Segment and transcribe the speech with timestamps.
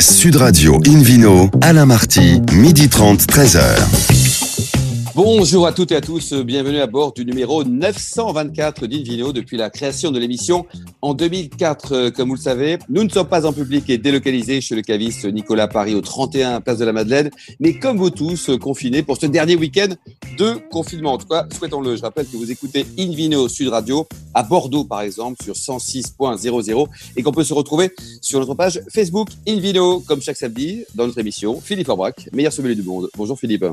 [0.00, 4.17] Sud Radio Invino, Alain Marty, midi 30, 13h.
[5.20, 9.68] Bonjour à toutes et à tous, bienvenue à bord du numéro 924 d'Invino depuis la
[9.68, 10.64] création de l'émission
[11.02, 12.10] en 2004.
[12.10, 15.24] Comme vous le savez, nous ne sommes pas en public et délocalisés chez le caviste
[15.24, 19.26] Nicolas Paris au 31 Place de la Madeleine, mais comme vous tous, confinés pour ce
[19.26, 19.88] dernier week-end
[20.38, 21.14] de confinement.
[21.14, 21.96] En tout cas, souhaitons-le.
[21.96, 27.24] Je rappelle que vous écoutez Invino Sud Radio à Bordeaux, par exemple, sur 106.00 et
[27.24, 27.90] qu'on peut se retrouver
[28.22, 31.60] sur notre page Facebook Invino, comme chaque samedi, dans notre émission.
[31.60, 33.10] Philippe Aubrac, meilleur sommelier du monde.
[33.16, 33.64] Bonjour Philippe.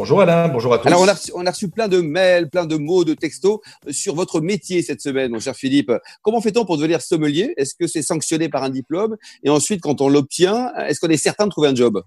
[0.00, 0.86] Bonjour Alain, bonjour à tous.
[0.86, 3.58] Alors, on a, reçu, on a, reçu, plein de mails, plein de mots, de textos
[3.90, 5.92] sur votre métier cette semaine, mon cher Philippe.
[6.22, 7.52] Comment fait-on pour devenir sommelier?
[7.58, 9.18] Est-ce que c'est sanctionné par un diplôme?
[9.44, 12.02] Et ensuite, quand on l'obtient, est-ce qu'on est certain de trouver un job?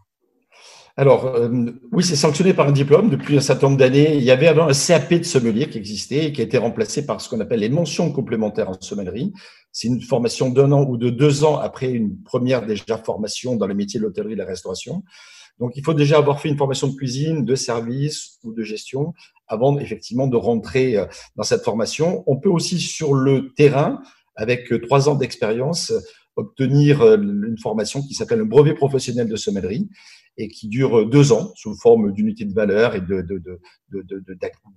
[0.98, 4.16] Alors, euh, oui, c'est sanctionné par un diplôme depuis un certain nombre d'années.
[4.16, 7.06] Il y avait avant un CAP de sommelier qui existait et qui a été remplacé
[7.06, 9.34] par ce qu'on appelle les mentions complémentaires en sommellerie.
[9.72, 13.68] C'est une formation d'un an ou de deux ans après une première déjà formation dans
[13.68, 15.04] le métier de l'hôtellerie et de la restauration.
[15.60, 19.14] Donc, il faut déjà avoir fait une formation de cuisine, de service ou de gestion
[19.48, 22.24] avant effectivement de rentrer euh, dans cette formation.
[22.28, 24.02] On peut aussi sur le terrain,
[24.36, 25.94] avec euh, trois ans d'expérience,
[26.36, 29.90] obtenir euh, une formation qui s'appelle le brevet professionnel de sommellerie
[30.38, 33.24] et qui dure deux ans sous forme d'unité de valeur et de,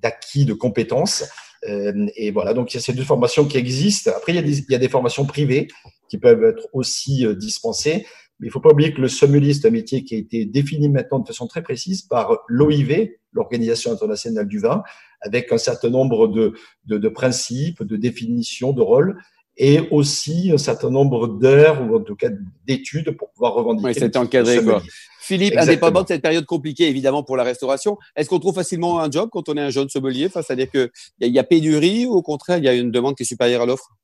[0.02, 1.24] d'acquis de compétences.
[1.66, 4.10] Et voilà, donc il y a ces deux formations qui existent.
[4.14, 5.68] Après, il y a des formations privées
[6.10, 8.04] qui peuvent être aussi dispensées.
[8.38, 10.44] Mais il ne faut pas oublier que le sommelier, c'est un métier qui a été
[10.44, 14.82] défini maintenant de façon très précise par l'OIV, l'Organisation internationale du vin,
[15.22, 16.52] avec un certain nombre de,
[16.84, 19.16] de, de principes, de définitions, de rôles,
[19.56, 22.28] et aussi un certain nombre d'heures, ou en tout cas
[22.66, 23.88] d'études, pour pouvoir revendiquer.
[23.88, 24.82] Oui, c'est encadré, quoi.
[25.18, 25.72] Philippe, Exactement.
[25.72, 29.28] indépendamment de cette période compliquée, évidemment, pour la restauration, est-ce qu'on trouve facilement un job
[29.32, 30.88] quand on est un jeune sommelier Enfin, C'est-à-dire qu'il
[31.20, 33.62] y, y a pénurie ou au contraire, il y a une demande qui est supérieure
[33.62, 33.96] à l'offre?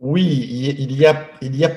[0.00, 1.70] Oui, il y a, il y a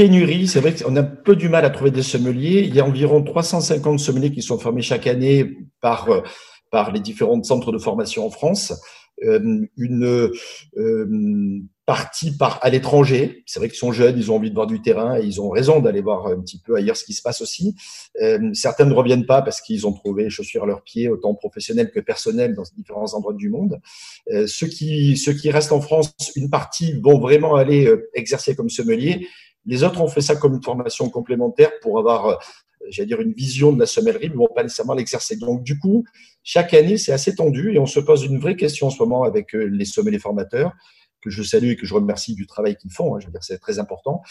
[0.00, 2.62] pénurie, c'est vrai qu'on a un peu du mal à trouver des sommeliers.
[2.66, 6.22] Il y a environ 350 sommeliers qui sont formés chaque année par, euh,
[6.70, 8.72] par les différents centres de formation en France.
[9.22, 10.30] Euh, une
[10.78, 13.42] euh, partie par à l'étranger.
[13.44, 15.50] C'est vrai qu'ils sont jeunes, ils ont envie de voir du terrain et ils ont
[15.50, 17.74] raison d'aller voir un petit peu ailleurs ce qui se passe aussi.
[18.22, 21.90] Euh, certains ne reviennent pas parce qu'ils ont trouvé chaussures à leurs pieds, autant professionnels
[21.90, 23.80] que personnels, dans différents endroits du monde.
[24.46, 29.26] Ceux qui ceux qui restent en France, une partie vont vraiment aller exercer comme sommelier.
[29.66, 32.34] Les autres ont fait ça comme une formation complémentaire pour avoir, euh,
[32.88, 35.36] j'allais dire, une vision de la sommellerie, mais vont pas nécessairement l'exercer.
[35.36, 36.04] Donc, du coup,
[36.42, 39.24] chaque année, c'est assez tendu et on se pose une vraie question en ce moment
[39.24, 40.72] avec euh, les sommeliers formateurs
[41.22, 43.14] que je salue et que je remercie du travail qu'ils font.
[43.14, 44.22] Hein, je veux dire, c'est très important.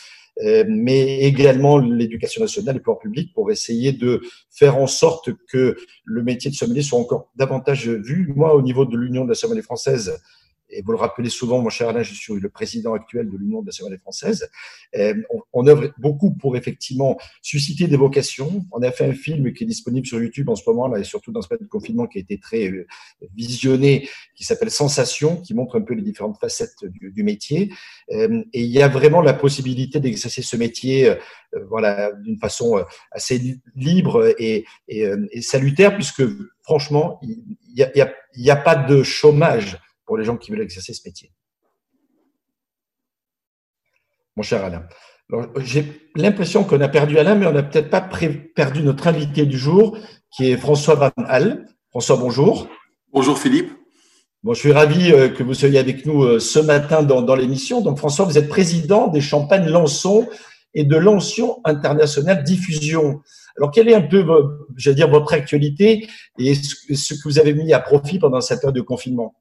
[0.44, 5.30] Euh, mais également l'éducation nationale et le pouvoir public pour essayer de faire en sorte
[5.50, 8.32] que le métier de sommelier soit encore davantage vu.
[8.36, 10.20] Moi, au niveau de l'Union de la sommelier française,
[10.72, 13.64] et vous le rappelez souvent, mon cher Alain, je suis le président actuel de l'Union
[13.70, 14.50] sommelier française.
[14.96, 18.66] Euh, on, on, œuvre beaucoup pour effectivement susciter des vocations.
[18.72, 21.04] On a fait un film qui est disponible sur YouTube en ce moment, là, et
[21.04, 22.88] surtout dans ce période de confinement qui a été très euh,
[23.36, 27.72] visionné, qui s'appelle Sensation, qui montre un peu les différentes facettes du, du métier.
[28.12, 31.16] Euh, et il y a vraiment la possibilité d'exercer ce métier
[31.70, 36.24] voilà, d'une façon assez libre et, et, et salutaire, puisque
[36.62, 38.14] franchement, il n'y a,
[38.50, 41.32] a, a pas de chômage pour les gens qui veulent exercer ce métier.
[44.36, 44.88] Mon cher Alain.
[45.58, 49.60] J'ai l'impression qu'on a perdu Alain, mais on n'a peut-être pas perdu notre invité du
[49.60, 50.00] jour,
[50.36, 51.68] qui est François Van Hal.
[51.92, 52.68] François, bonjour.
[53.14, 53.72] Bonjour Philippe.
[54.42, 57.36] Bon, je suis ravi euh, que vous soyez avec nous euh, ce matin dans, dans
[57.36, 57.82] l'émission.
[57.82, 60.28] Donc, François, vous êtes président des Champagnes Lançon
[60.74, 63.22] et de Lançon International Diffusion.
[63.58, 64.26] Alors, quelle est un peu,
[64.76, 66.08] dire, votre actualité
[66.40, 69.36] et ce que vous avez mis à profit pendant cette période de confinement?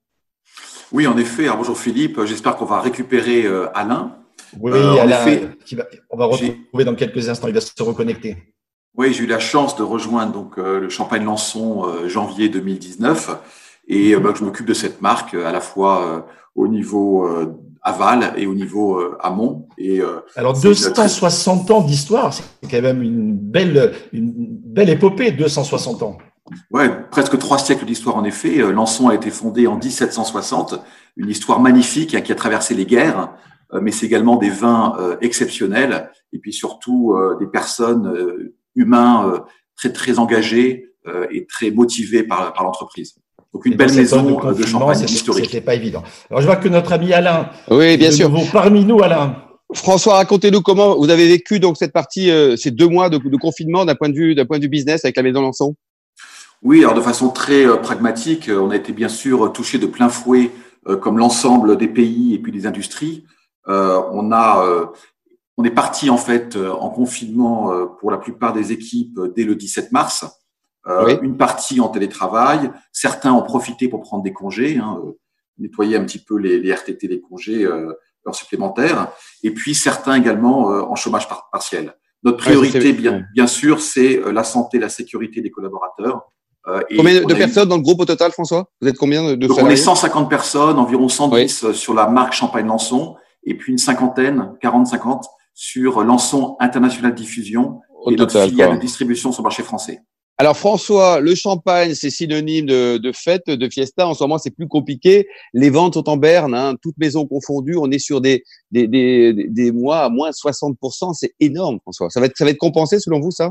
[0.92, 1.44] Oui, en effet.
[1.44, 2.24] Alors, bonjour Philippe.
[2.24, 4.18] J'espère qu'on va récupérer euh, Alain.
[4.58, 7.48] Oui, euh, Alain, effet, va, on va retrouver dans quelques instants.
[7.48, 8.36] Il va se reconnecter.
[8.96, 13.38] Oui, j'ai eu la chance de rejoindre donc euh, le Champagne Lançon euh, janvier 2019
[13.86, 14.20] et mmh.
[14.20, 17.26] bah, je m'occupe de cette marque à la fois au niveau
[17.82, 19.68] aval et au niveau amont.
[19.78, 20.02] Et,
[20.36, 21.74] Alors 260 très...
[21.74, 26.18] ans d'histoire, c'est quand même une belle, une belle épopée, 260 ans.
[26.70, 28.60] Ouais, presque trois siècles d'histoire en effet.
[28.60, 30.80] Euh, Lançon a été fondé en 1760,
[31.16, 33.32] une histoire magnifique hein, qui a traversé les guerres,
[33.72, 38.14] euh, mais c'est également des vins euh, exceptionnels et puis surtout des personnes
[38.76, 39.42] humains
[39.76, 40.92] très très engagés
[41.30, 43.14] et très motivés par, par l'entreprise.
[43.54, 45.46] Donc une et belle maison de, de champagne historique.
[45.46, 46.02] C'était pas évident.
[46.28, 49.36] Alors je vois que notre ami Alain, oui bien sûr, parmi nous Alain.
[49.72, 53.86] François, racontez-nous comment vous avez vécu donc cette partie, ces deux mois de, de confinement
[53.86, 55.74] d'un point de vue d'un point de vue business avec la maison Lançon?
[56.62, 59.86] Oui, alors de façon très euh, pragmatique, euh, on a été bien sûr touché de
[59.86, 60.50] plein fouet,
[60.88, 63.24] euh, comme l'ensemble des pays et puis des industries.
[63.66, 64.92] on a
[65.58, 69.92] on est parti en fait en confinement pour la plupart des équipes dès le 17
[69.92, 70.24] mars.
[71.20, 75.02] Une partie en télétravail, certains ont profité pour prendre des congés, hein,
[75.58, 79.08] nettoyer un petit peu les, les RTT des congés heures supplémentaires,
[79.42, 81.94] et puis certains également en chômage partiel.
[82.22, 86.22] Notre priorité, bien, bien sûr, c'est la santé, la sécurité des collaborateurs.
[86.66, 88.68] Euh, combien de personnes dans le groupe au total, François?
[88.80, 93.16] Vous êtes combien de Donc On est 150 personnes, environ 110 sur la marque Champagne-Lançon,
[93.44, 95.22] et puis une cinquantaine, 40-50
[95.54, 100.00] sur Lançon International Diffusion et notre filiale de distribution sur le marché français.
[100.40, 104.06] Alors François, le champagne, c'est synonyme de, de, fête, de fiesta.
[104.06, 105.26] En ce moment, c'est plus compliqué.
[105.52, 107.76] Les ventes sont en berne, hein, toutes maisons confondues.
[107.76, 111.12] On est sur des, des, des, des mois à moins 60%.
[111.14, 112.08] C'est énorme, François.
[112.10, 113.46] Ça va être, ça va être compensé selon vous, ça?
[113.46, 113.50] euh,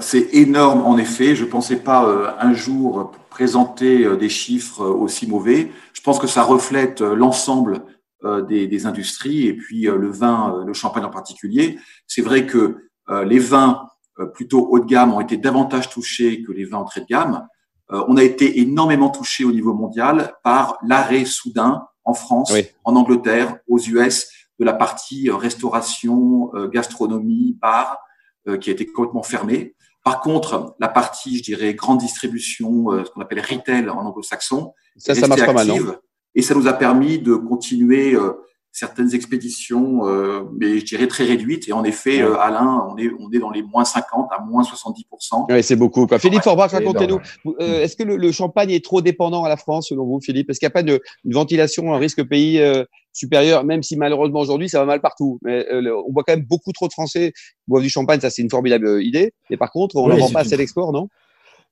[0.00, 1.36] c'est énorme en effet.
[1.36, 5.70] Je ne pensais pas euh, un jour présenter euh, des chiffres aussi mauvais.
[5.92, 7.84] Je pense que ça reflète l'ensemble
[8.48, 11.78] des, industries et puis le vin, le champagne en particulier.
[12.08, 12.88] C'est vrai que
[13.26, 13.86] les vins
[14.34, 17.46] plutôt haut de gamme ont été davantage touchés que les vins entrée de gamme.
[17.90, 22.52] On a été énormément touché au niveau mondial par l'arrêt soudain en France,
[22.82, 24.28] en Angleterre, aux US
[24.58, 28.07] de la partie restauration, gastronomie, bar euh,
[28.60, 29.74] qui a été complètement fermée.
[30.08, 34.72] Par contre, la partie, je dirais, grande distribution, euh, ce qu'on appelle retail en anglo-saxon,
[34.96, 35.68] ça, ça marche pas mal.
[36.34, 38.32] Et ça nous a permis de continuer euh,
[38.78, 41.68] certaines expéditions, euh, mais je dirais très réduites.
[41.68, 44.62] Et en effet, euh, Alain, on est, on est dans les moins 50 à moins
[44.62, 45.46] 70%.
[45.50, 46.06] Oui, c'est beaucoup.
[46.06, 46.20] Quoi.
[46.20, 47.18] Philippe Forbach, racontez-nous.
[47.60, 50.48] Euh, est-ce que le, le, champagne est trop dépendant à la France, selon vous, Philippe?
[50.48, 53.96] Est-ce qu'il n'y a pas de, une ventilation, un risque pays euh, supérieur, même si
[53.96, 55.40] malheureusement aujourd'hui, ça va mal partout?
[55.42, 57.32] Mais on voit quand même beaucoup trop de Français
[57.66, 59.32] boivent du champagne, ça c'est une formidable idée.
[59.50, 61.08] Mais par contre, on ne vend pas assez l'export, non?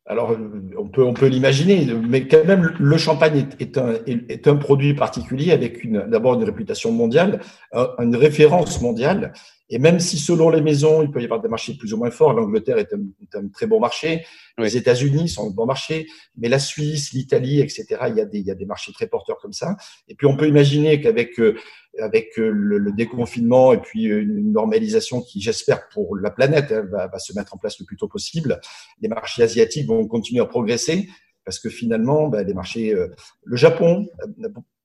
[0.08, 0.36] Alors,
[0.78, 4.94] on peut, on peut l'imaginer, mais quand même, le champagne est, un, est un produit
[4.94, 7.40] particulier avec d'abord une réputation mondiale,
[7.72, 9.32] une référence mondiale.
[9.68, 12.10] Et même si selon les maisons, il peut y avoir des marchés plus ou moins
[12.10, 14.24] forts, l'Angleterre est, un, très bon marché,
[14.58, 16.06] les États-Unis sont un bon marché,
[16.36, 19.08] mais la Suisse, l'Italie, etc., il y, a des, il y a des marchés très
[19.08, 19.76] porteurs comme ça.
[20.06, 21.56] Et puis on peut imaginer qu'avec euh,
[22.00, 27.06] avec euh, le, déconfinement et puis une normalisation qui, j'espère, pour la planète, hein, va,
[27.08, 28.60] va, se mettre en place le plus tôt possible,
[29.00, 31.08] les marchés asiatiques vont continuer à progresser
[31.44, 33.08] parce que finalement, ben, les marchés, euh,
[33.44, 34.06] le Japon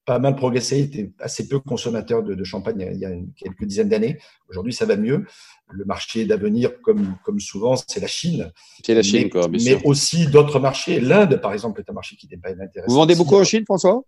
[0.06, 3.90] pas mal progressé, était assez peu consommateur de, de champagne il y a quelques dizaines
[3.90, 4.18] d'années.
[4.50, 5.26] Aujourd'hui, ça va mieux.
[5.70, 8.52] Le marché d'avenir, comme, comme souvent, c'est la Chine.
[8.84, 11.00] C'est la Chine, mais, quoi, Mais aussi d'autres marchés.
[11.00, 12.88] L'Inde, par exemple, est un marché qui n'est pas intéressant.
[12.88, 14.02] Vous vendez beaucoup en Chine, François?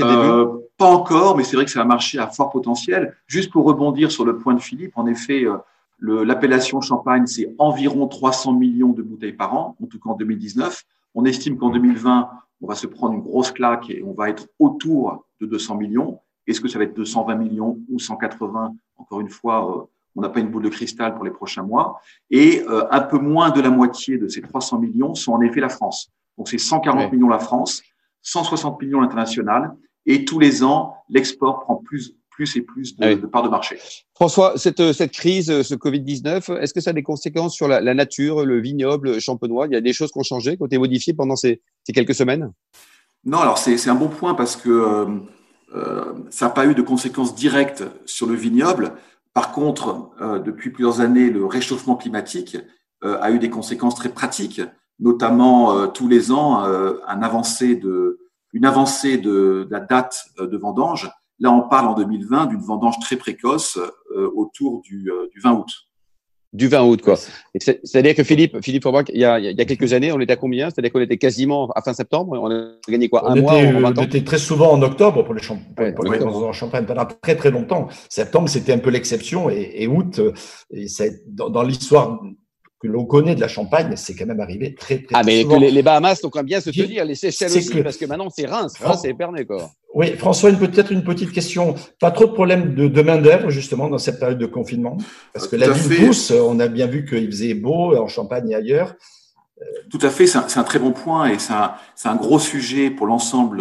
[0.00, 0.46] Euh,
[0.76, 3.16] Pas encore, mais c'est vrai que c'est un marché à fort potentiel.
[3.26, 8.06] Juste pour rebondir sur le point de Philippe, en effet, euh, l'appellation champagne, c'est environ
[8.06, 10.82] 300 millions de bouteilles par an, en tout cas en 2019.
[11.14, 12.30] On estime qu'en 2020,
[12.62, 16.20] on va se prendre une grosse claque et on va être autour de 200 millions.
[16.46, 19.82] Est-ce que ça va être 220 millions ou 180 Encore une fois, euh,
[20.16, 22.00] on n'a pas une boule de cristal pour les prochains mois.
[22.30, 25.70] Et un peu moins de la moitié de ces 300 millions sont en effet la
[25.70, 26.10] France.
[26.36, 27.82] Donc c'est 140 millions la France,
[28.22, 29.74] 160 millions l'international.
[30.06, 33.78] Et tous les ans, l'export prend plus, plus et plus de, de parts de marché.
[34.14, 37.94] François, cette, cette crise, ce Covid-19, est-ce que ça a des conséquences sur la, la,
[37.94, 39.66] nature, le vignoble champenois?
[39.66, 41.92] Il y a des choses qui ont changé, qui ont été modifiées pendant ces, ces
[41.92, 42.52] quelques semaines?
[43.24, 45.06] Non, alors c'est un bon point parce que euh,
[45.74, 48.94] euh, ça n'a pas eu de conséquences directes sur le vignoble.
[49.32, 52.56] Par contre, euh, depuis plusieurs années, le réchauffement climatique
[53.04, 54.60] euh, a eu des conséquences très pratiques,
[55.02, 58.20] notamment euh, tous les ans euh, un avancée de,
[58.54, 61.10] une avancée de, de la date de vendange
[61.42, 63.76] Là, on parle en 2020 d'une vendange très précoce
[64.16, 65.70] euh, autour du, euh, du, 20 août.
[66.52, 67.16] Du 20 août, quoi.
[67.58, 70.36] C'est-à-dire que Philippe, Philippe il y, a, il y a quelques années, on était à
[70.36, 70.70] combien?
[70.70, 72.38] C'est-à-dire qu'on était quasiment à fin septembre.
[72.40, 73.24] On a gagné quoi?
[73.24, 76.04] On Un était, mois On était très souvent en octobre pour les champagnes, ouais, pour
[76.04, 77.88] les en champagne pendant très très longtemps.
[78.08, 80.20] Septembre, c'était un peu l'exception et, et, août,
[80.70, 82.20] et ça, dans, dans l'histoire
[82.82, 85.58] que l'on connaît de la Champagne, c'est quand même arrivé très, très Ah, mais souvent.
[85.58, 87.78] les, les, Bahamas sont quand même bien se tenir, les Seychelles aussi, que...
[87.80, 89.70] parce que maintenant c'est Reims, Reims c'est Épernay, quoi.
[89.94, 91.74] Oui, François, peut-être une petite question.
[92.00, 94.96] Pas trop de problèmes de, de main-d'œuvre, justement, dans cette période de confinement?
[95.34, 98.50] Parce que Tout la vie pousse, on a bien vu qu'il faisait beau en Champagne
[98.50, 98.94] et ailleurs.
[99.90, 101.74] Tout à fait, c'est un, un, très bon point et c'est un,
[102.04, 103.58] un, gros sujet pour l'ensemble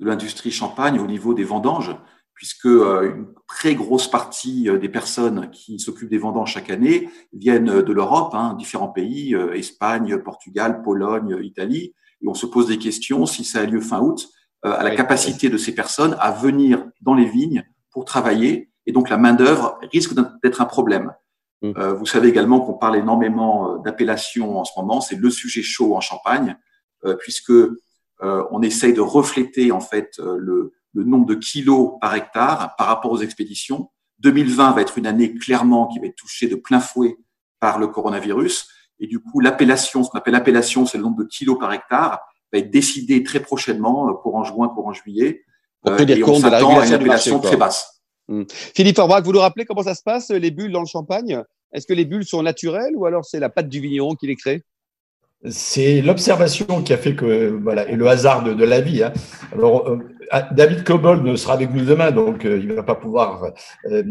[0.00, 1.94] de l'industrie champagne au niveau des vendanges
[2.34, 7.08] puisque euh, une très grosse partie euh, des personnes qui s'occupent des vendanges chaque année
[7.32, 12.66] viennent de l'Europe, hein, différents pays, euh, Espagne, Portugal, Pologne, Italie, et on se pose
[12.66, 14.28] des questions si ça a lieu fin août,
[14.64, 19.10] à la capacité de ces personnes à venir dans les vignes pour travailler, et donc
[19.10, 21.12] la main d'œuvre risque d'être un problème.
[21.62, 21.72] Mmh.
[21.94, 26.00] vous savez également qu'on parle énormément d'appellations en ce moment, c'est le sujet chaud en
[26.00, 26.56] Champagne,
[27.18, 27.52] puisque
[28.20, 33.10] on essaye de refléter en fait le le nombre de kilos par hectare par rapport
[33.10, 33.90] aux expéditions.
[34.20, 37.16] 2020 va être une année clairement qui va être touchée de plein fouet
[37.60, 38.68] par le coronavirus.
[39.00, 42.20] Et du coup, l'appellation, ce qu'on appelle l'appellation, c'est le nombre de kilos par hectare,
[42.52, 45.42] va être décidé très prochainement, euh, courant juin, courant juillet.
[45.80, 48.02] Pour tenir euh, compte de la à une appellation très basse.
[48.28, 48.44] Hmm.
[48.48, 51.42] Philippe Orbach, vous nous rappelez comment ça se passe, les bulles dans le champagne?
[51.72, 54.36] Est-ce que les bulles sont naturelles ou alors c'est la pâte du vigneron qui les
[54.36, 54.62] crée?
[55.48, 59.02] C'est l'observation qui a fait que, voilà, et le hasard de, la vie.
[59.02, 59.12] Hein.
[59.52, 59.98] Alors, euh,
[60.30, 63.52] ah, David Cobold ne sera avec nous demain, donc il ne va pas pouvoir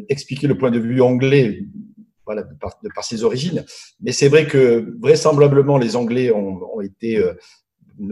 [0.10, 1.64] expliquer le point de vue anglais
[2.26, 3.66] voilà, de, par, ses origines.
[4.02, 7.34] Mais c'est vrai que vraisemblablement, les Anglais ont, ont été euh,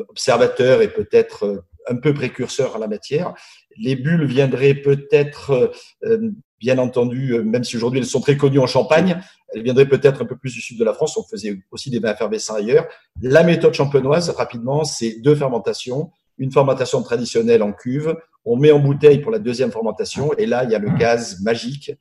[0.07, 1.59] observateurs et peut-être euh,
[1.89, 3.33] un peu précurseurs à la matière.
[3.77, 5.71] Les bulles viendraient peut-être,
[6.03, 9.21] euh, bien entendu, même si aujourd'hui elles sont très connues en Champagne,
[9.53, 11.17] elles viendraient peut-être un peu plus du sud de la France.
[11.17, 12.87] On faisait aussi des vins effervescents ailleurs.
[13.21, 18.15] La méthode champenoise, rapidement, c'est deux fermentations, une fermentation traditionnelle en cuve,
[18.45, 21.41] on met en bouteille pour la deuxième fermentation, et là, il y a le gaz
[21.41, 21.91] magique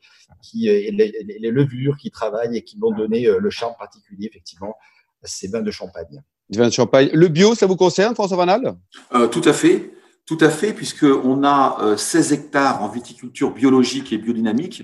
[0.43, 4.77] qui, et les, levures qui travaillent et qui vont donner euh, le charme particulier, effectivement,
[5.23, 6.23] à ces vins de champagne.
[6.57, 7.11] Vins de champagne.
[7.13, 8.75] Le bio, ça vous concerne, François Vanal
[9.15, 9.93] euh, Tout à fait.
[10.27, 14.83] Tout à fait, puisqu'on a 16 euh, hectares en viticulture biologique et biodynamique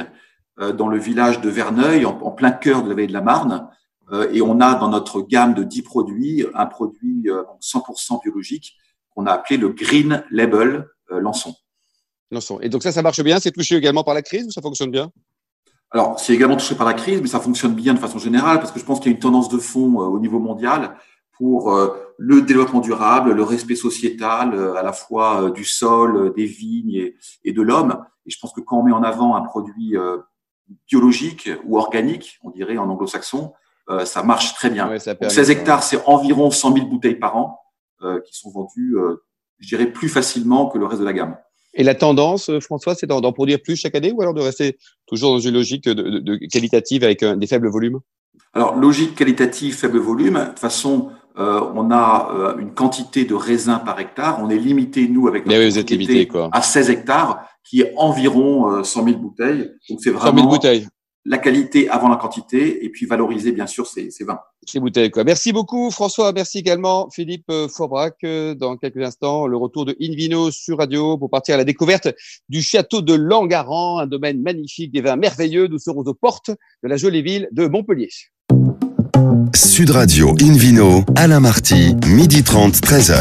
[0.79, 3.69] dans le village de Verneuil, en, plein cœur de la vallée de la Marne.
[4.31, 7.27] et on a dans notre gamme de 10 produits un produit
[7.61, 8.77] 100% biologique
[9.11, 11.57] qu'on a appelé le Green Label Lançon.
[12.31, 12.61] Lançon.
[12.61, 14.93] Et donc ça, ça marche bien C'est touché également par la crise ou ça fonctionne
[14.93, 15.11] bien?
[15.95, 18.73] Alors, c'est également touché par la crise, mais ça fonctionne bien de façon générale parce
[18.73, 20.97] que je pense qu'il y a une tendance de fond euh, au niveau mondial
[21.37, 21.89] pour euh,
[22.19, 27.13] le développement durable, le respect sociétal euh, à la fois du sol, des vignes
[27.45, 28.05] et, de l'homme.
[28.27, 29.95] Et je pense que quand on met en avant un produit
[30.89, 33.53] biologique ou organique, on dirait en anglo-saxon,
[34.07, 34.91] ça marche très bien.
[34.99, 37.61] 16 hectares, c'est environ 100 000 bouteilles par an
[38.25, 38.97] qui sont vendues,
[39.59, 41.37] je dirais, plus facilement que le reste de la gamme.
[41.75, 44.79] Et la tendance, euh, François, c'est d'en produire plus chaque année ou alors de rester
[45.07, 48.01] toujours dans une logique de, qualitative avec euh, des faibles volumes?
[48.53, 50.35] Alors, logique qualitative, faible volume.
[50.35, 54.41] De toute façon, euh, on a une quantité de raisins par hectare.
[54.43, 56.49] On est limité, nous, avec notre vous êtes limité, quoi.
[56.53, 59.71] à 16 hectares, qui est environ 100 000 bouteilles.
[59.89, 60.37] Donc, c'est vraiment.
[60.37, 60.89] 100 000 bouteilles
[61.27, 64.41] la qualité avant la quantité et puis valoriser bien sûr ces, vins.
[64.67, 65.11] Ces bouteilles.
[65.11, 65.25] Quoi.
[65.25, 68.17] Merci beaucoup François, merci également Philippe euh, Forbrac.
[68.25, 72.09] Euh, dans quelques instants, le retour de Invino sur Radio pour partir à la découverte
[72.49, 75.67] du château de Langaran, un domaine magnifique, des vins merveilleux.
[75.67, 78.11] Nous serons aux portes de la jolie ville de Montpellier.
[79.55, 83.15] Sud Radio Invino, Alain Marty, midi 30, 13h.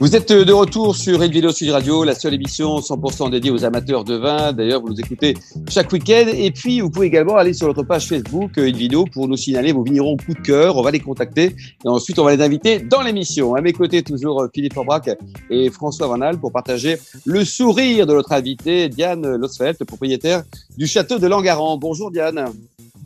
[0.00, 3.66] Vous êtes de retour sur Une Vidéo Sud Radio, la seule émission 100% dédiée aux
[3.66, 4.54] amateurs de vin.
[4.54, 5.36] D'ailleurs, vous nous écoutez
[5.68, 6.24] chaque week-end.
[6.32, 9.72] Et puis, vous pouvez également aller sur notre page Facebook Une Vidéo pour nous signaler
[9.72, 10.78] vos vignerons coup de cœur.
[10.78, 13.54] On va les contacter et ensuite, on va les inviter dans l'émission.
[13.54, 15.10] À mes côtés, toujours Philippe Forbrac
[15.50, 20.42] et François Vanal pour partager le sourire de notre invité, Diane Losfeld, propriétaire
[20.78, 21.76] du château de Langaran.
[21.76, 22.46] Bonjour Diane.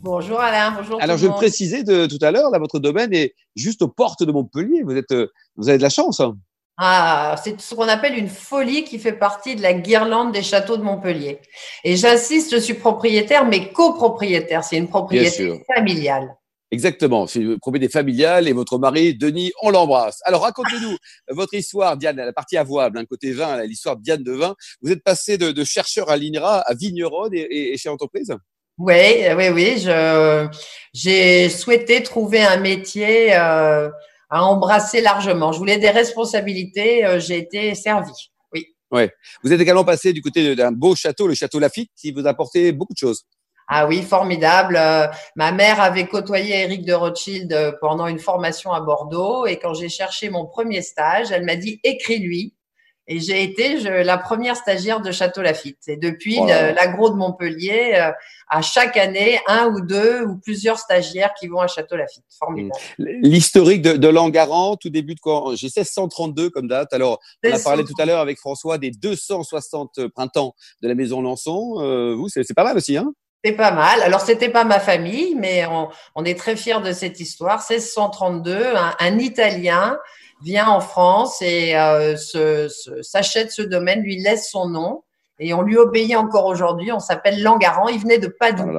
[0.03, 1.01] Bonjour Alain, bonjour.
[1.01, 4.21] Alors je le précisais de, tout à l'heure, là, votre domaine est juste aux portes
[4.21, 4.83] de Montpellier.
[4.83, 5.15] Vous êtes,
[5.55, 6.19] vous avez de la chance.
[6.19, 6.35] Hein.
[6.77, 10.75] Ah, c'est ce qu'on appelle une folie qui fait partie de la guirlande des châteaux
[10.75, 11.39] de Montpellier.
[11.85, 14.65] Et j'insiste, je suis propriétaire, mais copropriétaire.
[14.65, 16.35] C'est une propriété familiale.
[16.69, 20.19] Exactement, c'est une propriété familiale et votre mari, Denis, on l'embrasse.
[20.25, 20.97] Alors racontez-nous
[21.29, 24.53] votre histoire, Diane, la partie avouable, un côté vin, l'histoire de Diane de vin.
[24.81, 28.35] Vous êtes passé de, chercheur à l'INRA à vigneronne et, chez l'entreprise
[28.77, 29.85] Oui, oui, oui.
[30.93, 33.35] J'ai souhaité trouver un métier.
[33.35, 33.89] Euh,
[34.33, 35.51] à embrasser largement.
[35.51, 38.11] Je voulais des responsabilités, euh, j'ai été servi.
[38.51, 38.65] Oui.
[38.89, 39.11] Ouais.
[39.43, 42.31] Vous êtes également passé du côté d'un beau château, le château Lafitte, qui vous a
[42.31, 43.25] apporté beaucoup de choses.
[43.67, 44.75] Ah oui, formidable.
[44.75, 49.75] Euh, ma mère avait côtoyé Eric de Rothschild pendant une formation à Bordeaux et quand
[49.75, 52.55] j'ai cherché mon premier stage, elle m'a dit écris-lui.
[53.07, 55.79] Et j'ai été la première stagiaire de Château Lafitte.
[55.87, 58.11] Et depuis, l'agro de Montpellier, euh,
[58.49, 62.23] à chaque année, un ou deux ou plusieurs stagiaires qui vont à Château Lafitte.
[62.39, 62.79] Formidable.
[62.99, 63.05] Mmh.
[63.23, 66.93] L'historique de, de Langaran, tout début de quand J'ai 1632 comme date.
[66.93, 71.21] Alors, on a parlé tout à l'heure avec François des 260 printemps de la maison
[71.21, 71.75] Lançon.
[71.79, 73.13] Euh, vous, c'est pas mal aussi, hein?
[73.43, 74.01] C'est pas mal.
[74.01, 75.65] Alors, c'était pas ma famille, mais
[76.15, 77.57] on, est très fiers de cette histoire.
[77.69, 79.97] 1632, un, un Italien
[80.43, 82.15] vient en France et euh,
[83.01, 85.03] s'achète ce domaine, lui laisse son nom
[85.39, 86.91] et on lui obéit encore aujourd'hui.
[86.91, 87.87] On s'appelle Langaran.
[87.87, 88.71] Il venait de Padoue.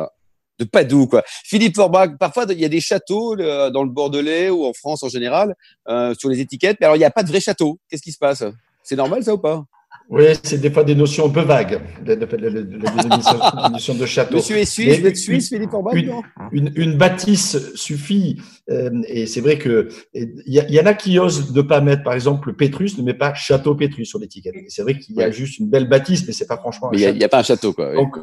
[0.59, 1.23] De Padoue, quoi.
[1.27, 5.09] Philippe Forbach, parfois, il y a des châteaux dans le Bordelais ou en France en
[5.09, 5.55] général,
[5.89, 6.77] euh, sur les étiquettes.
[6.81, 7.79] Mais alors, il n'y a pas de vrai château.
[7.89, 8.45] Qu'est-ce qui se passe?
[8.83, 9.65] C'est normal, ça, ou pas?
[10.11, 14.37] Oui, c'est des fois des notions un peu vagues, la, notion de château.
[14.37, 16.13] Monsieur est suisse, vous êtes suisse, Philippe Orban une,
[16.53, 18.37] une, une, bâtisse suffit,
[18.71, 22.13] euh, et c'est vrai que il y, en a qui osent ne pas mettre, par
[22.13, 24.55] exemple, Pétrus ne met pas château Pétrus sur l'étiquette.
[24.69, 26.91] C'est vrai qu'il y a juste une belle bâtisse, mais c'est pas franchement.
[26.93, 27.95] Mais il n'y a, pas un château, quoi.
[27.95, 28.19] Donc,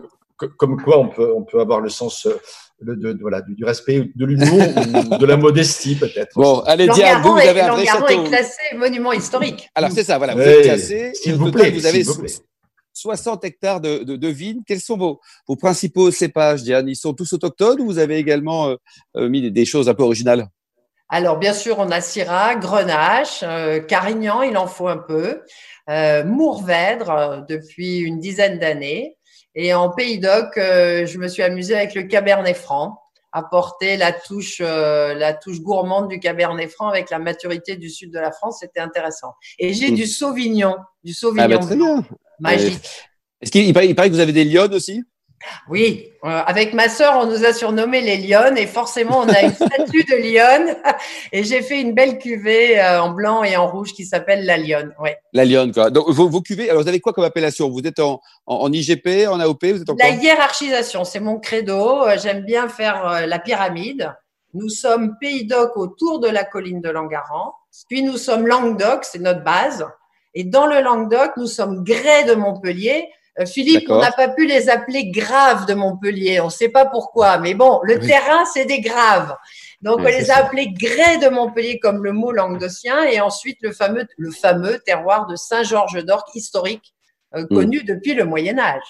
[0.57, 2.27] comme quoi, on peut, on peut avoir le sens
[2.81, 4.61] de, voilà, du, respect, de l'humour
[5.11, 6.35] ou de la modestie peut-être.
[6.35, 8.07] Bon, allez Diane, vous, vous avez un vrai château.
[8.07, 9.69] est classé monument historique.
[9.75, 11.11] Alors c'est ça, voilà, vous êtes classé.
[11.15, 12.03] S'il vous plaît, vous avez
[12.93, 14.61] 60 hectares de, de, vignes.
[14.67, 16.88] Quels sont vos, vos principaux cépages, Diane?
[16.89, 18.75] Ils sont tous autochtones ou vous avez également euh,
[19.15, 20.47] euh, mis des, choses un peu originales?
[21.09, 25.41] Alors, bien sûr, on a Syrah, Grenache, euh, Carignan, il en faut un peu,
[25.89, 29.17] euh, Mourvèdre depuis une dizaine d'années,
[29.55, 34.12] et en Pays d'Oc, euh, je me suis amusée avec le Cabernet Franc, apporter la
[34.12, 38.31] touche, euh, la touche gourmande du Cabernet Franc avec la maturité du sud de la
[38.31, 39.34] France, c'était intéressant.
[39.60, 39.96] Et j'ai mm.
[39.96, 42.03] du Sauvignon, du Sauvignon ah bah, très bien.
[42.39, 42.89] magique.
[43.41, 45.03] Est-ce qu'il paraît, il paraît que vous avez des lionnes aussi?
[45.69, 49.41] Oui, euh, avec ma sœur, on nous a surnommé les lionnes et forcément, on a
[49.41, 50.75] une statue de lionne.
[51.31, 54.57] Et j'ai fait une belle cuvée euh, en blanc et en rouge qui s'appelle la
[54.57, 54.93] lionne.
[55.00, 55.17] Ouais.
[55.33, 55.89] La lionne, quoi.
[55.89, 57.69] Donc, vos, cuvées, alors vous avez quoi comme appellation?
[57.69, 62.05] Vous êtes en, en, IGP, en AOP vous êtes en La hiérarchisation, c'est mon credo.
[62.05, 64.13] Euh, j'aime bien faire la pyramide.
[64.53, 67.53] Nous sommes Pays d'Oc autour de la colline de Langaran.
[67.89, 69.86] Puis nous sommes Languedoc, c'est notre base.
[70.33, 74.45] Et dans le Languedoc, nous sommes Grès de Montpellier euh, Philippe, on n'a pas pu
[74.45, 76.41] les appeler graves de Montpellier.
[76.41, 79.35] On ne sait pas pourquoi, mais bon, le terrain, c'est des graves.
[79.81, 83.71] Donc, on les a appelés grès de Montpellier comme le mot languedocien et ensuite le
[83.71, 86.93] fameux, le fameux terroir de Saint-Georges d'Orc historique
[87.35, 87.47] euh, mm.
[87.47, 88.83] connu depuis le Moyen Âge.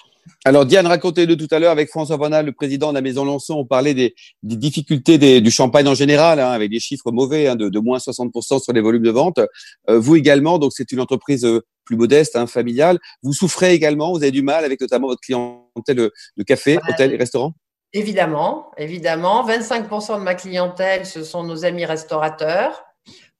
[0.44, 3.54] Alors Diane, racontez-le tout à l'heure avec François Vanal, le président de la Maison Lançon,
[3.54, 7.78] on parlait des, difficultés du champagne en général, hein, avec des chiffres mauvais, hein, de,
[7.78, 9.40] moins 60% sur les volumes de vente.
[9.88, 12.98] Euh, vous également, donc c'est une entreprise euh, plus modeste, hein, familiale.
[13.22, 16.12] Vous souffrez également, vous avez du mal avec notamment votre clientèle de,
[16.46, 17.52] café, hôtel et restaurant?
[17.92, 19.46] Évidemment, évidemment.
[19.46, 22.84] 25% de ma clientèle, ce sont nos amis restaurateurs.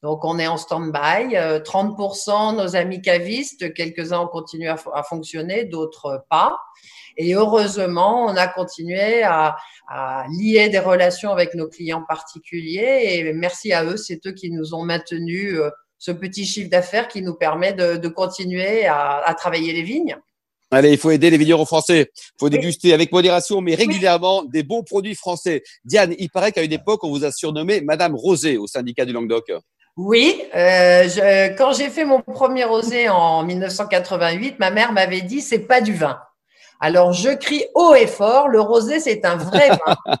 [0.03, 1.33] Donc, on est en stand-by.
[1.63, 2.29] 30%
[2.59, 6.59] euh, nos amis cavistes, quelques-uns ont continué à, fonctionner, d'autres pas.
[7.15, 9.55] Et heureusement, on a continué à,
[10.29, 13.01] lier des relations avec nos clients particuliers.
[13.13, 17.07] Et merci à eux, c'est eux qui nous ont maintenu euh, ce petit chiffre d'affaires
[17.07, 20.17] qui nous permet de, continuer à, travailler les vignes.
[20.69, 22.11] Allez, il faut aider les vignerons français.
[22.17, 25.63] Il faut déguster avec modération, mais régulièrement, des bons produits français.
[25.85, 29.13] Diane, il paraît qu'à une époque, on vous a surnommé Madame Rosé au syndicat du
[29.13, 29.49] Languedoc.
[29.95, 35.59] Oui, euh, quand j'ai fait mon premier rosé en 1988, ma mère m'avait dit c'est
[35.59, 36.19] pas du vin.
[36.79, 39.95] Alors je crie haut et fort, le rosé c'est un vrai vin.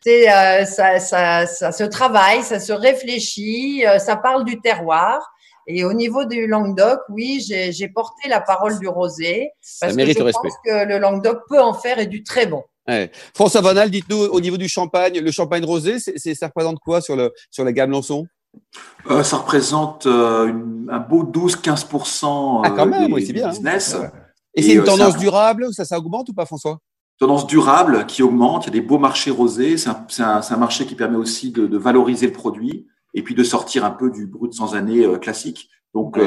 [0.00, 5.20] C'est euh, ça, ça, ça, se travaille, ça se réfléchit, euh, ça parle du terroir.
[5.66, 9.50] Et au niveau du Languedoc, oui, j'ai porté la parole du rosé
[9.80, 12.62] parce que je pense que le Languedoc peut en faire et du très bon.
[12.86, 13.10] Ouais.
[13.34, 17.16] François Vanal, dites-nous au niveau du champagne, le champagne rosé, c'est ça représente quoi sur,
[17.16, 18.26] le, sur la gamme Lançon?
[19.10, 20.52] Euh, ça représente euh,
[20.88, 23.50] un beau 12-15% ah, quand même, oui, bien, hein.
[23.50, 23.96] business.
[24.54, 26.78] Et, c'est une euh, tendance durable ça, ça augmente ou pas, François?
[27.18, 28.64] Tendance durable qui augmente.
[28.64, 29.76] Il y a des beaux marchés rosés.
[29.76, 33.42] C'est un, un, marché qui permet aussi de, de, valoriser le produit et puis de
[33.42, 35.68] sortir un peu du brut sans année classique.
[35.94, 36.18] Donc,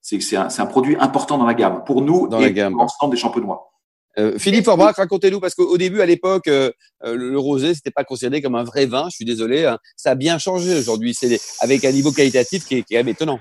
[0.00, 3.20] c'est un, un, produit important dans la gamme pour nous dans et pour l'ensemble des
[3.20, 3.71] champenois.
[4.18, 6.70] Euh, Philippe Orbach, racontez-nous, parce qu'au début, à l'époque, euh,
[7.04, 9.06] euh, le rosé, c'était pas considéré comme un vrai vin.
[9.10, 9.78] Je suis désolé, hein.
[9.96, 11.14] ça a bien changé aujourd'hui.
[11.14, 13.40] C'est avec un niveau qualitatif qui est, qui est étonnant.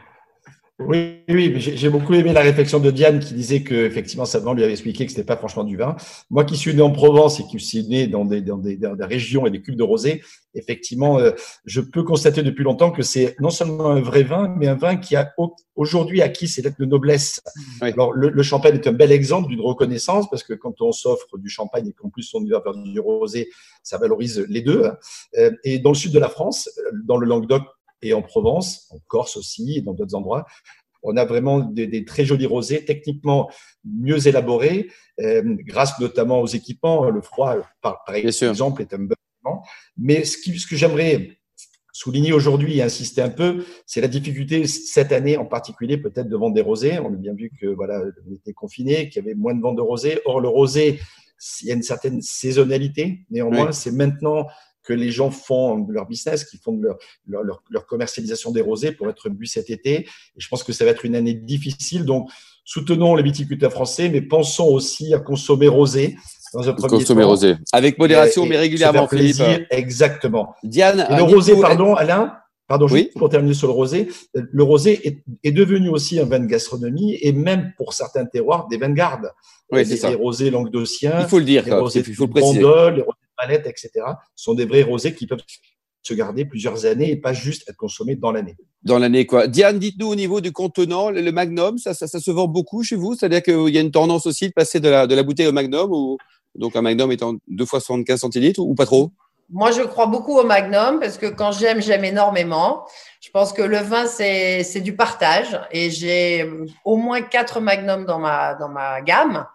[0.79, 4.63] Oui, oui, j'ai beaucoup aimé la réflexion de Diane qui disait que effectivement Savant lui
[4.63, 5.95] avait expliqué que c'était pas franchement du vin.
[6.29, 8.95] Moi qui suis né en Provence et qui suis né dans des, dans des, dans
[8.95, 10.23] des régions et des cubes de rosé,
[10.55, 11.31] effectivement, euh,
[11.65, 14.95] je peux constater depuis longtemps que c'est non seulement un vrai vin, mais un vin
[14.97, 15.31] qui a
[15.75, 17.41] aujourd'hui acquis ses lettres de noblesse.
[17.81, 21.37] Alors le, le, champagne est un bel exemple d'une reconnaissance parce que quand on s'offre
[21.37, 23.49] du champagne et qu'en plus on va faire du rosé,
[23.83, 24.85] ça valorise les deux.
[24.85, 24.97] Hein.
[25.37, 26.69] Euh, et dans le sud de la France,
[27.05, 27.63] dans le Languedoc
[28.01, 30.45] et en Provence, en Corse aussi, et dans d'autres endroits.
[31.03, 33.49] On a vraiment des, très jolis rosés, techniquement
[33.83, 37.09] mieux élaborés, euh, grâce notamment aux équipements.
[37.09, 39.63] Le froid, par, exemple, est un bon élément.
[39.97, 41.41] Mais ce, ce que j'aimerais
[41.91, 46.35] souligner aujourd'hui et insister un peu, c'est la difficulté cette année en particulier peut-être de
[46.35, 46.99] vendre des rosés.
[46.99, 49.77] On a bien vu que voilà, on était confiné, qu'il y avait moins de ventes
[49.77, 50.19] de rosés.
[50.25, 50.99] Or, le rosé,
[51.61, 53.25] il y a une certaine saisonnalité.
[53.29, 54.47] Néanmoins, c'est maintenant
[54.83, 59.09] que les gens font leur business, qui font leur, leur, leur, commercialisation des rosés pour
[59.09, 60.01] être bu cet été.
[60.01, 60.07] Et
[60.39, 62.05] je pense que ça va être une année difficile.
[62.05, 62.29] Donc,
[62.65, 66.15] soutenons les viticulteurs français, mais pensons aussi à consommer rosé.
[66.53, 67.55] Dans un premier consommer rosé.
[67.71, 69.41] Avec modération, mais régulièrement, Philippe.
[69.69, 70.53] Exactement.
[70.63, 71.05] Diane.
[71.09, 72.33] le rosé, pardon, Alain,
[72.71, 73.01] Pardon, Oui.
[73.03, 76.45] juste pour terminer sur le rosé, le rosé est, est devenu aussi un vin de
[76.45, 79.29] gastronomie et même pour certains terroirs des vins de garde.
[79.73, 80.09] Oui, Euh, c'est ça.
[80.09, 82.59] les rosés languedociens, Il faut le dire, les rosés il faut le de préciser.
[82.61, 83.17] Les rosés
[83.49, 83.89] etc.
[84.35, 85.43] sont des vrais rosés qui peuvent
[86.03, 88.55] se garder plusieurs années et pas juste être consommés dans l'année.
[88.83, 89.47] Dans l'année, quoi.
[89.47, 92.95] Diane, dites-nous au niveau du contenant, le, Magnum, ça, ça, ça se vend beaucoup chez
[92.95, 93.15] vous?
[93.15, 95.51] C'est-à-dire qu'il y a une tendance aussi de passer de la, de la bouteille au
[95.51, 96.17] Magnum, ou
[96.55, 99.11] donc un Magnum étant deux fois 75 centilitres, ou pas trop?
[99.53, 102.85] Moi, je crois beaucoup au Magnum parce que quand j'aime, j'aime énormément.
[103.19, 106.49] Je pense que le vin, c'est c'est du partage et j'ai
[106.85, 109.45] au moins quatre Magnums dans ma, dans ma gamme.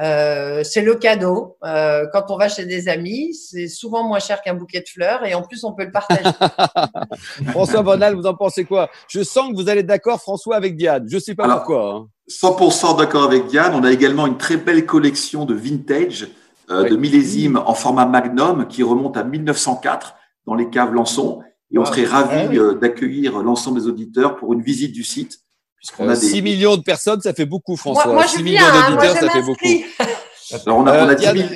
[0.00, 1.56] Euh, c'est le cadeau.
[1.64, 5.24] Euh, quand on va chez des amis, c'est souvent moins cher qu'un bouquet de fleurs
[5.26, 6.22] et en plus, on peut le partager.
[7.50, 8.88] François Bonal, vous en pensez quoi?
[9.08, 11.06] Je sens que vous allez être d'accord, François, avec Diane.
[11.08, 11.94] Je sais pas Alors, pourquoi.
[11.94, 12.08] hein.
[12.30, 13.74] 100% d'accord avec Diane.
[13.74, 16.28] On a également une très belle collection de vintage,
[16.70, 16.90] euh, Oui.
[16.90, 20.14] de millésimes en format Magnum qui remonte à 1904
[20.46, 21.40] dans les caves Lançon.
[21.72, 22.58] Et on serait ravis ah oui.
[22.58, 25.38] euh, d'accueillir l'ensemble des auditeurs pour une visite du site.
[25.78, 26.26] Puisqu'on Euh, a des...
[26.26, 28.06] 6 millions de personnes, ça fait beaucoup, François.
[28.06, 29.64] moi, moi, je 6 viens, millions hein, d'auditeurs, je ça fait beaucoup.
[30.66, 31.48] Alors, on a, on a Euh, 10 Diane, 000,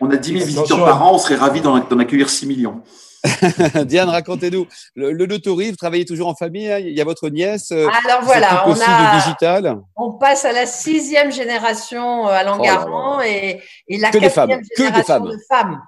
[0.00, 0.62] on a 10 000 Attention.
[0.62, 1.14] visiteurs par an.
[1.14, 2.82] On serait ravis d'en d'en accueillir 6 millions.
[3.86, 4.66] Diane, racontez-nous.
[4.94, 6.70] Le, le Notori, vous travaillez toujours en famille.
[6.70, 7.72] hein il y a votre nièce.
[7.72, 9.76] euh, Alors voilà, on a, digital.
[9.96, 14.30] on passe à la sixième génération euh, à Langaran et, et la Oh Que des
[14.30, 15.24] femmes, quatrième que des génération femmes.
[15.30, 15.82] de femmes.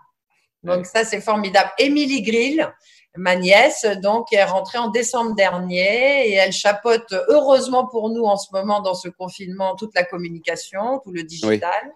[0.64, 1.70] Donc ça, c'est formidable.
[1.78, 2.68] Émilie Grill,
[3.16, 8.37] ma nièce, donc, est rentrée en décembre dernier et elle chapeaute, heureusement pour nous en
[8.37, 11.92] ce moment, dans ce confinement, toute la communication, tout le digital.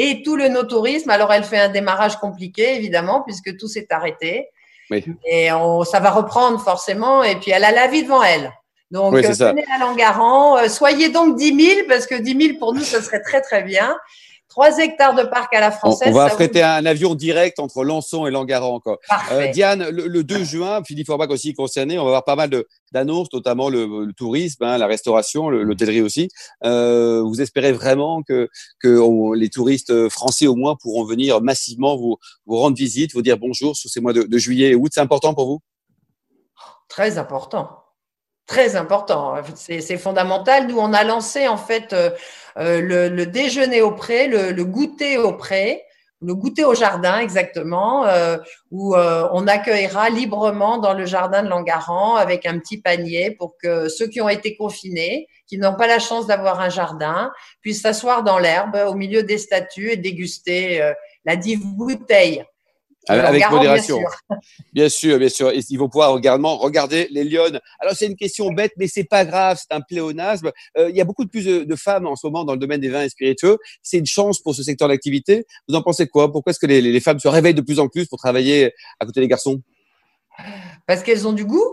[0.00, 1.10] Et tout le no-tourisme.
[1.10, 4.48] Alors, elle fait un démarrage compliqué, évidemment, puisque tout s'est arrêté.
[4.90, 5.04] Oui.
[5.26, 7.24] Et on, ça va reprendre forcément.
[7.24, 8.52] Et puis, elle a la vie devant elle.
[8.90, 9.50] Donc, Oui, ça.
[9.50, 10.56] venez à Langaran.
[10.58, 13.62] Euh, soyez donc 10 000, parce que 10 000 pour nous, ce serait très, très
[13.62, 13.96] bien.
[14.48, 16.08] 3 hectares de parc à la française.
[16.08, 18.98] on va ça vous- affréter un avion direct entre Lançon et Langaran encore.
[19.30, 19.48] Euh.
[19.48, 23.28] Diane, le, le 2 juin, Philippe Forbach aussi concerné, on va avoir pas mal d'annonces,
[23.32, 26.28] notamment le, le tourisme, hein, la restauration, le- l'hôtellerie aussi.
[26.64, 28.48] Euh, vous espérez vraiment que,
[28.80, 33.22] que on- les touristes français au moins pourront venir massivement vous, vous rendre visite, vous
[33.22, 34.90] dire bonjour sur ces mois de, de juillet et août.
[34.94, 35.58] C'est important pour vous?
[36.88, 37.68] Très important.
[38.48, 39.34] Très important.
[39.54, 40.68] C'est fondamental.
[40.68, 42.08] Nous, on a lancé en fait euh,
[42.56, 42.80] euh,
[43.10, 45.84] le, déjeuner au pré, le, goûter au pré,
[46.22, 48.38] le goûter au jardin exactement, euh,
[48.70, 53.90] où on accueillera librement dans le jardin de Langaran avec un petit panier pour que
[53.90, 57.30] ceux qui ont été confinés, qui n'ont pas la chance d'avoir un jardin,
[57.60, 60.94] puissent s'asseoir dans l'herbe au milieu des statues et déguster
[61.26, 62.46] la dive bouteille.
[63.06, 63.96] Avec- Langaran, bien modération.
[63.98, 64.08] sûr.
[64.74, 65.50] Bien sûr, bien sûr.
[65.52, 67.58] Ils vont pouvoir également regarder les lionnes.
[67.80, 69.58] Alors, c'est une question bête, mais c'est pas grave.
[69.58, 70.52] C'est un pléonasme.
[70.76, 72.58] Euh, il y a beaucoup de plus de, de femmes en ce moment dans le
[72.58, 73.56] domaine des vins et spiritueux.
[73.82, 75.46] C'est une chance pour ce secteur d'activité.
[75.68, 76.30] Vous en pensez quoi?
[76.30, 79.06] Pourquoi est-ce que les, les femmes se réveillent de plus en plus pour travailler à
[79.06, 79.62] côté des garçons?
[80.86, 81.64] Parce qu'elles ont du goût.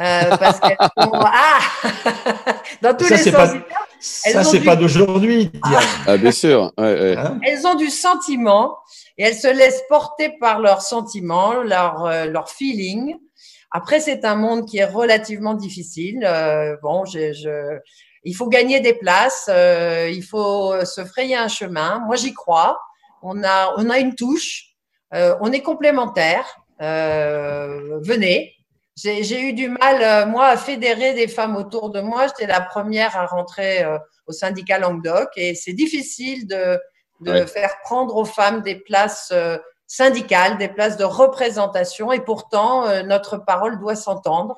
[0.00, 1.10] Euh, parce qu'elles ont...
[1.14, 1.58] Ah
[2.82, 3.84] Dans tous Ça, les c'est sens pas- du terme,
[4.24, 5.50] Elles Ça, c'est du- pas d'aujourd'hui,
[6.06, 6.72] ah, Bien sûr.
[6.78, 7.16] Ouais, ouais.
[7.16, 7.38] Hein?
[7.42, 8.76] Elles ont du sentiment
[9.16, 13.16] et elles se laissent porter par leurs sentiments, leur, euh, leur feeling.
[13.72, 16.24] Après, c'est un monde qui est relativement difficile.
[16.24, 17.78] Euh, bon, je, je-
[18.24, 22.02] il faut gagner des places, euh, il faut se frayer un chemin.
[22.06, 22.78] Moi, j'y crois.
[23.22, 24.64] On a, on a une touche.
[25.14, 26.46] Euh, on est complémentaires.
[26.80, 28.54] Euh, venez.
[29.02, 32.26] J'ai eu du mal, euh, moi, à fédérer des femmes autour de moi.
[32.26, 36.78] J'étais la première à rentrer euh, au syndicat Languedoc et c'est difficile de,
[37.20, 37.46] de Ouais.
[37.46, 39.56] faire prendre aux femmes des places euh,
[39.86, 44.56] syndicales, des places de représentation et pourtant, notre parole doit s'entendre.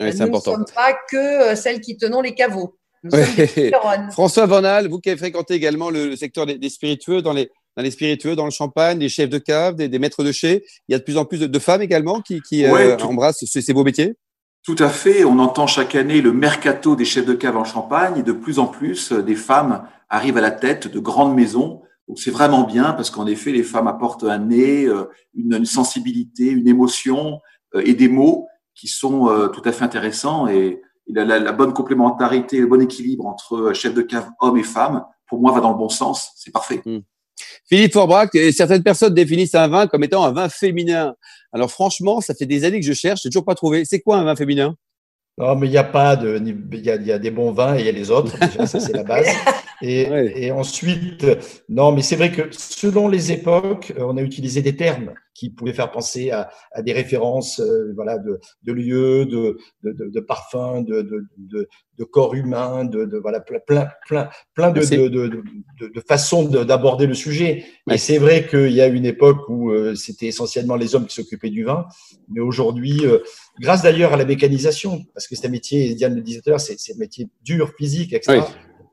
[0.00, 0.52] Ouais, c'est Nous important.
[0.52, 2.76] ne sommes pas que celles qui tenons les caveaux.
[3.04, 3.70] Nous Ouais.
[4.10, 7.50] François Vanal, vous qui avez fréquenté également le, le secteur des, des spiritueux, dans les,
[7.76, 10.64] dans les spiritueux, dans le champagne, des chefs de cave, des, des maîtres de chais,
[10.88, 12.96] il y a de plus en plus de, de femmes également qui, qui Ouais, euh,
[12.96, 14.14] tout- embrassent ces, ces beaux métiers.
[14.64, 15.24] Tout à fait.
[15.24, 18.58] On entend chaque année le mercato des chefs de cave en Champagne et de plus
[18.58, 21.82] en plus euh, des femmes arrivent à la tête de grandes maisons.
[22.08, 25.04] Donc c'est vraiment bien parce qu'en effet, les femmes apportent un nez, euh,
[25.34, 27.40] une, une sensibilité, une émotion
[27.82, 30.46] et des mots qui sont tout à fait intéressants.
[30.46, 34.58] Et, et la, la- la bonne complémentarité, le bon équilibre entre chefs de cave hommes
[34.58, 36.32] et femmes, pour moi, va dans le bon sens.
[36.36, 36.82] C'est parfait.
[37.68, 41.14] Philippe Forbrac, certaines personnes définissent un vin comme étant un vin féminin.
[41.52, 43.84] Alors franchement, ça fait des années que je cherche, j'ai toujours pas trouvé.
[43.84, 44.74] C'est quoi un vin féminin?
[45.38, 46.38] Non, mais il n'y a pas de.
[46.44, 48.38] Il y a, il y a des bons vins et il y a les autres.
[48.40, 49.26] Déjà, ça, c'est la base.
[49.80, 50.32] Et, Ouais.
[50.36, 51.26] et ensuite,
[51.70, 55.48] non, mais c'est vrai que selon les époques, euh, on a utilisé des termes qui
[55.50, 60.10] pouvaient faire penser à, à des références, euh, voilà, de, de lieux, de, de, de,
[60.10, 61.02] de parfums, de,
[61.98, 63.60] de, corps humain, de, de voilà, plein,
[64.06, 67.64] plein, plein de, de, de, de, façons d'aborder le sujet.
[67.90, 71.14] Et c'est vrai qu'il y a une époque où euh, c'était essentiellement les hommes qui
[71.14, 71.86] s'occupaient du vin,
[72.28, 73.18] mais aujourd'hui, euh,
[73.60, 76.52] grâce d'ailleurs à la mécanisation, parce que c'est un métier, Diane le disait tout à
[76.52, 78.38] l'heure, c'est un métier dur, physique, etc.
[78.38, 78.46] La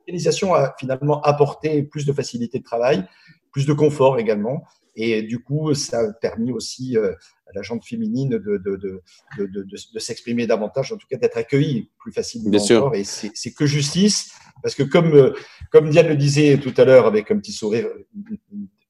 [0.08, 3.06] mécanisation a finalement apporté plus de facilité de travail,
[3.52, 4.64] plus de confort également.
[4.96, 7.14] Et du coup, ça a permis aussi euh,
[7.54, 9.02] la gente féminine de, de, de,
[9.38, 12.96] de s'exprimer davantage, en tout cas d'être accueillie plus facilement Bien encore.
[12.96, 14.32] Et c'est que justice,
[14.62, 15.34] parce que comme, euh,
[15.72, 17.88] comme Diane le disait tout à l'heure avec un petit sourire,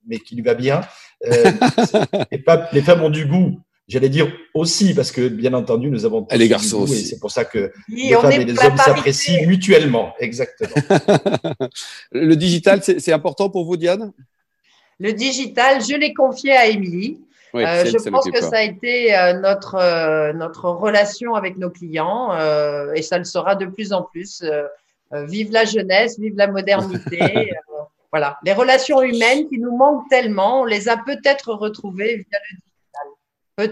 [0.07, 0.81] mais qui lui va bien,
[1.25, 1.51] euh,
[2.31, 2.43] les,
[2.73, 6.37] les femmes ont du goût J'allais dire aussi, parce que bien entendu, nous avons tous
[6.37, 6.93] les garçons aussi.
[6.93, 10.13] Et c'est pour ça que les femmes et les hommes s'apprécient mutuellement.
[10.19, 10.75] Exactement.
[12.11, 14.13] le digital, c'est important pour vous, Diane?
[14.99, 17.17] Le digital, je l'ai confié à Émilie.
[17.55, 22.31] Euh, je pense que ça a été euh, notre, euh, notre relation avec nos clients
[22.93, 24.43] et ça le sera de plus en plus.
[25.11, 27.19] vive la jeunesse, vive la modernité.
[28.11, 32.57] voilà, les relations humaines qui nous manquent tellement, on les a peut-être retrouvées via le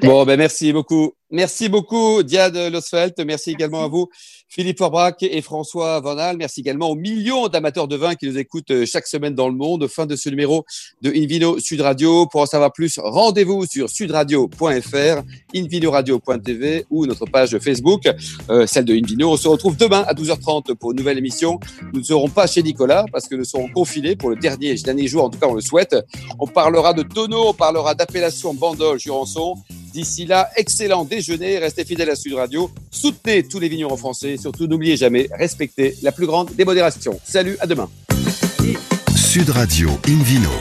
[0.01, 1.13] Bon, ben merci beaucoup.
[1.29, 3.13] Merci beaucoup, Diane Losfeld.
[3.25, 4.07] Merci également à vous,
[4.47, 6.37] Philippe Forbrac et François Vanal.
[6.37, 9.55] Merci également aux millions d'amateurs de vin qui nous écoutent euh, chaque semaine dans le
[9.55, 9.89] monde.
[9.89, 10.63] Fin de ce numéro
[11.01, 12.27] de Invino Sud Radio.
[12.27, 15.21] Pour en savoir plus, rendez-vous sur sudradio.fr,
[15.53, 18.03] invinoradio.tv ou notre page Facebook,
[18.49, 19.29] euh, celle de Invino.
[19.33, 21.59] On se retrouve demain à 12h30 pour une nouvelle émission.
[21.91, 25.07] Nous ne serons pas chez Nicolas parce que nous serons confinés pour le dernier, dernier
[25.09, 25.25] jour.
[25.25, 25.93] En tout cas, on le souhaite.
[26.39, 29.55] On parlera de tonneaux, on parlera d'appellation Bandol, Jurançon.
[29.97, 34.37] D'ici là, excellent déjeuner, restez fidèles à Sud Radio, soutenez tous les vignerons français et
[34.37, 37.19] surtout n'oubliez jamais, respectez la plus grande démodération.
[37.23, 37.89] Salut, à demain.
[39.15, 40.51] Sud Radio Invino.